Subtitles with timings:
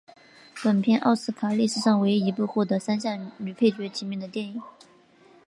[0.63, 4.59] 本片奥斯卡历史上唯一一部获得三项女配角提名的电影。